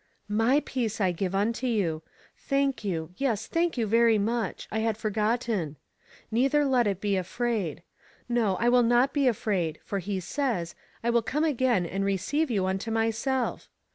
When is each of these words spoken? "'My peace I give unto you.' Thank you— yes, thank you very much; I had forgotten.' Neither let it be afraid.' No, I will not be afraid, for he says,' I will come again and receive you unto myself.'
"'My 0.43 0.63
peace 0.65 0.99
I 0.99 1.11
give 1.11 1.35
unto 1.35 1.67
you.' 1.67 2.01
Thank 2.35 2.83
you— 2.83 3.11
yes, 3.17 3.45
thank 3.45 3.77
you 3.77 3.85
very 3.85 4.17
much; 4.17 4.67
I 4.71 4.79
had 4.79 4.97
forgotten.' 4.97 5.75
Neither 6.31 6.65
let 6.65 6.87
it 6.87 6.99
be 6.99 7.15
afraid.' 7.17 7.83
No, 8.27 8.55
I 8.55 8.67
will 8.67 8.81
not 8.81 9.13
be 9.13 9.27
afraid, 9.27 9.79
for 9.85 9.99
he 9.99 10.19
says,' 10.19 10.73
I 11.03 11.11
will 11.11 11.21
come 11.21 11.43
again 11.43 11.85
and 11.85 12.03
receive 12.03 12.49
you 12.49 12.65
unto 12.65 12.89
myself.' 12.89 13.69